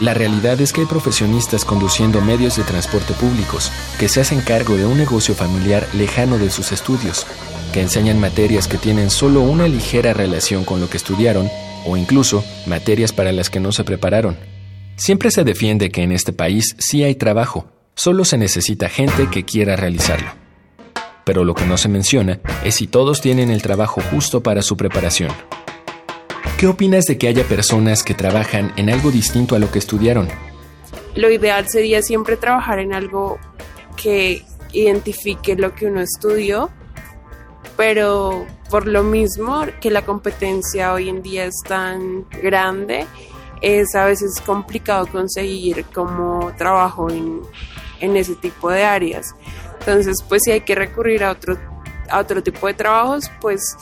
[0.00, 4.76] La realidad es que hay profesionistas conduciendo medios de transporte públicos que se hacen cargo
[4.76, 7.26] de un negocio familiar lejano de sus estudios,
[7.72, 11.48] que enseñan materias que tienen solo una ligera relación con lo que estudiaron
[11.86, 14.36] o incluso materias para las que no se prepararon.
[14.96, 19.44] Siempre se defiende que en este país sí hay trabajo, solo se necesita gente que
[19.44, 20.30] quiera realizarlo.
[21.24, 24.76] Pero lo que no se menciona es si todos tienen el trabajo justo para su
[24.76, 25.30] preparación.
[26.62, 30.28] ¿Qué opinas de que haya personas que trabajan en algo distinto a lo que estudiaron?
[31.16, 33.36] Lo ideal sería siempre trabajar en algo
[34.00, 36.70] que identifique lo que uno estudió,
[37.76, 43.06] pero por lo mismo que la competencia hoy en día es tan grande,
[43.60, 47.40] es a veces complicado conseguir como trabajo en,
[47.98, 49.34] en ese tipo de áreas.
[49.80, 51.58] Entonces, pues si hay que recurrir a otro,
[52.08, 53.76] a otro tipo de trabajos, pues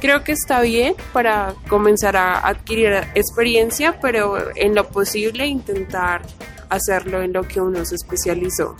[0.00, 6.22] creo que está bien para comenzar a adquirir experiencia, pero en lo posible intentar
[6.68, 8.76] hacerlo en lo que uno se especializó.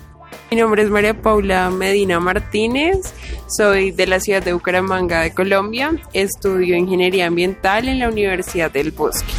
[0.50, 2.98] Mi nombre es María Paula Medina Martínez,
[3.48, 8.90] soy de la ciudad de Bucaramanga de Colombia, estudio ingeniería ambiental en la Universidad del
[8.90, 9.32] Bosque.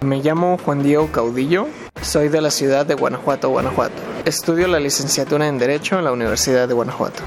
[0.00, 1.66] Me llamo Juan Diego Caudillo,
[2.02, 3.94] soy de la ciudad de Guanajuato, Guanajuato.
[4.26, 7.22] Estudio la licenciatura en Derecho en la Universidad de Guanajuato.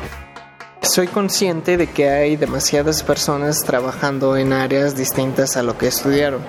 [0.98, 6.42] Soy consciente de que hay demasiadas personas trabajando en áreas distintas a lo que estudiaron.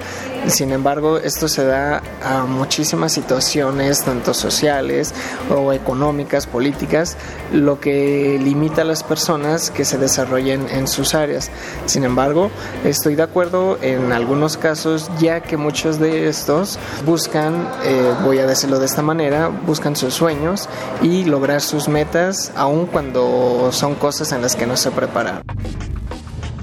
[0.47, 5.13] Sin embargo, esto se da a muchísimas situaciones, tanto sociales
[5.55, 7.17] o económicas, políticas,
[7.53, 11.51] lo que limita a las personas que se desarrollen en sus áreas.
[11.87, 12.51] Sin embargo,
[12.85, 18.47] estoy de acuerdo en algunos casos, ya que muchos de estos buscan, eh, voy a
[18.47, 20.69] decirlo de esta manera, buscan sus sueños
[21.03, 25.43] y lograr sus metas, aun cuando son cosas en las que no se preparan.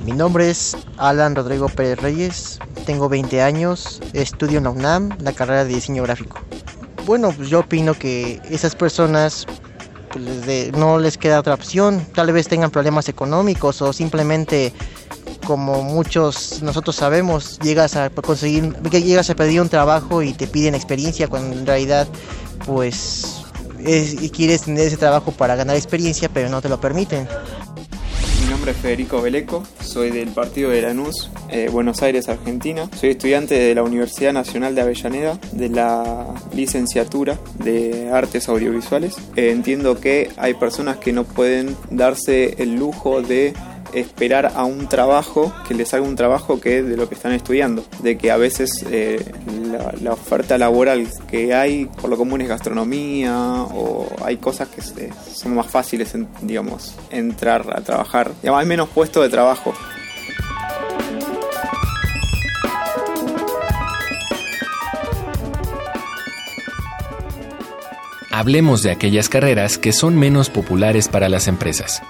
[0.05, 5.33] Mi nombre es Alan Rodrigo Pérez Reyes, tengo 20 años, estudio en la UNAM la
[5.33, 6.39] carrera de diseño gráfico.
[7.05, 9.45] Bueno, pues yo opino que esas personas
[10.11, 14.73] pues, no les queda otra opción, tal vez tengan problemas económicos o simplemente
[15.45, 20.73] como muchos nosotros sabemos, llegas a conseguir, llegas a pedir un trabajo y te piden
[20.73, 22.07] experiencia cuando en realidad
[22.65, 23.43] pues
[24.33, 27.27] quieres tener ese trabajo para ganar experiencia, pero no te lo permiten.
[28.65, 32.89] Nombre Federico Beleco, soy del partido de Lanús, eh, Buenos Aires, Argentina.
[32.99, 39.17] Soy estudiante de la Universidad Nacional de Avellaneda, de la licenciatura de Artes Audiovisuales.
[39.35, 43.53] Eh, entiendo que hay personas que no pueden darse el lujo de
[43.93, 47.85] esperar a un trabajo, que les haga un trabajo que de lo que están estudiando,
[48.01, 49.23] de que a veces eh,
[49.65, 55.55] la, oferta laboral que hay por lo común es gastronomía o hay cosas que son
[55.55, 59.73] más fáciles, digamos, entrar a trabajar, digamos, hay menos puestos de trabajo.
[68.31, 72.01] Hablemos de aquellas carreras que son menos populares para las empresas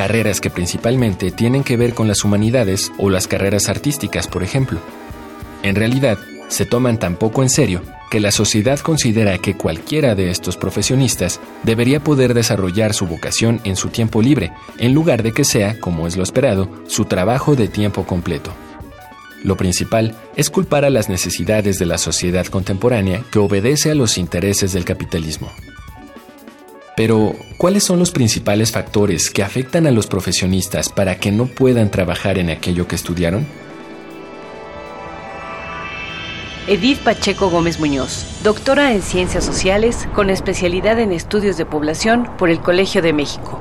[0.00, 4.80] carreras que principalmente tienen que ver con las humanidades o las carreras artísticas, por ejemplo.
[5.62, 6.18] En realidad,
[6.50, 11.40] se toman tan poco en serio que la sociedad considera que cualquiera de estos profesionistas
[11.62, 16.08] debería poder desarrollar su vocación en su tiempo libre, en lugar de que sea, como
[16.08, 18.52] es lo esperado, su trabajo de tiempo completo.
[19.44, 24.18] Lo principal es culpar a las necesidades de la sociedad contemporánea que obedece a los
[24.18, 25.50] intereses del capitalismo.
[26.96, 31.90] Pero, ¿cuáles son los principales factores que afectan a los profesionistas para que no puedan
[31.90, 33.46] trabajar en aquello que estudiaron?
[36.66, 42.50] Edith Pacheco Gómez Muñoz, doctora en Ciencias Sociales con especialidad en Estudios de Población por
[42.50, 43.58] el Colegio de México.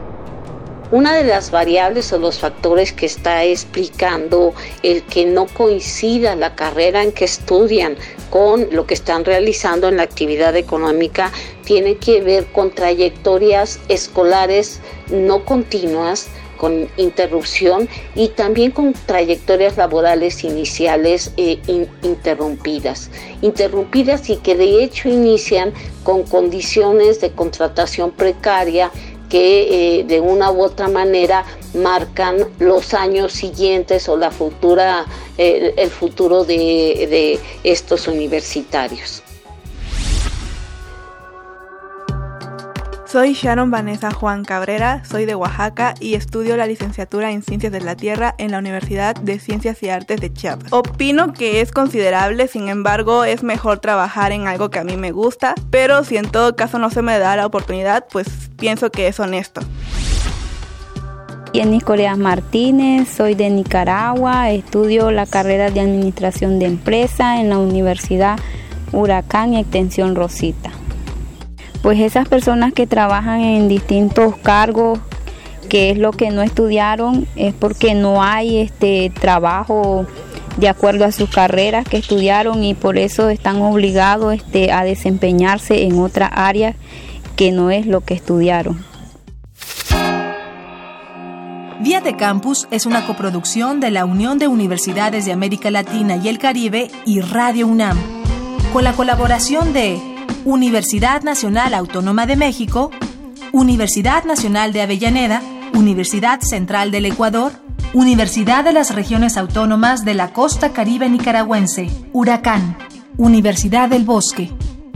[0.92, 4.54] Una de las variables o los factores que está explicando
[4.84, 7.96] el que no coincida la carrera en que estudian
[8.30, 11.32] con lo que están realizando en la actividad económica
[11.64, 16.28] tiene que ver con trayectorias escolares no continuas,
[16.60, 21.60] con interrupción y también con trayectorias laborales iniciales e
[22.04, 23.10] interrumpidas.
[23.42, 25.74] Interrumpidas y que de hecho inician
[26.04, 28.92] con condiciones de contratación precaria
[29.30, 35.06] que eh, de una u otra manera marcan los años siguientes o la futura,
[35.38, 39.24] el futuro de, de estos universitarios.
[43.12, 47.82] Soy Sharon Vanessa Juan Cabrera, soy de Oaxaca y estudio la licenciatura en Ciencias de
[47.82, 50.72] la Tierra en la Universidad de Ciencias y Artes de Chiapas.
[50.72, 55.12] Opino que es considerable, sin embargo es mejor trabajar en algo que a mí me
[55.12, 58.28] gusta, pero si en todo caso no se me da la oportunidad, pues
[58.60, 59.62] pienso que es honesto.
[61.52, 67.58] Jenny Coreas Martínez, soy de Nicaragua, estudio la carrera de Administración de Empresa en la
[67.58, 68.38] Universidad
[68.92, 70.79] Huracán y Extensión Rosita
[71.82, 75.00] pues esas personas que trabajan en distintos cargos,
[75.70, 80.06] que es lo que no estudiaron, es porque no hay este trabajo
[80.58, 85.84] de acuerdo a sus carreras que estudiaron y por eso están obligados este, a desempeñarse
[85.84, 86.76] en otra área
[87.36, 88.84] que no es lo que estudiaron.
[91.80, 96.28] Vía de Campus es una coproducción de la Unión de Universidades de América Latina y
[96.28, 97.98] el Caribe y Radio UNAM,
[98.74, 99.98] con la colaboración de
[100.50, 102.90] Universidad Nacional Autónoma de México,
[103.52, 105.44] Universidad Nacional de Avellaneda,
[105.76, 107.52] Universidad Central del Ecuador,
[107.94, 112.76] Universidad de las Regiones Autónomas de la Costa Caribe Nicaragüense, Huracán,
[113.16, 114.50] Universidad del Bosque,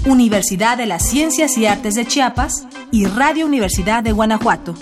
[0.08, 4.74] Universidad de las Ciencias y Artes de Chiapas y Radio Universidad de Guanajuato.